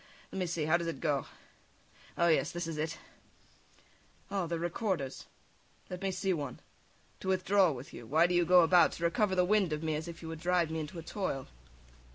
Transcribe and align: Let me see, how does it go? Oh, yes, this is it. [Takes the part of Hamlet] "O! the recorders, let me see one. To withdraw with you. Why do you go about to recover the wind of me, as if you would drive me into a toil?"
Let 0.31 0.39
me 0.39 0.47
see, 0.47 0.65
how 0.65 0.77
does 0.77 0.87
it 0.87 0.99
go? 0.99 1.27
Oh, 2.17 2.27
yes, 2.27 2.51
this 2.51 2.65
is 2.65 2.75
it. 2.79 2.89
[Takes 2.89 2.95
the 2.95 2.97
part 2.97 3.81
of 3.83 4.31
Hamlet] 4.31 4.43
"O! 4.45 4.47
the 4.47 4.59
recorders, 4.59 5.25
let 5.91 6.01
me 6.01 6.09
see 6.09 6.33
one. 6.33 6.59
To 7.19 7.27
withdraw 7.27 7.69
with 7.71 7.93
you. 7.93 8.07
Why 8.07 8.25
do 8.25 8.33
you 8.33 8.43
go 8.43 8.61
about 8.61 8.93
to 8.93 9.03
recover 9.03 9.35
the 9.35 9.45
wind 9.45 9.71
of 9.71 9.83
me, 9.83 9.93
as 9.93 10.07
if 10.07 10.23
you 10.23 10.27
would 10.29 10.39
drive 10.39 10.71
me 10.71 10.79
into 10.79 10.97
a 10.97 11.03
toil?" 11.03 11.49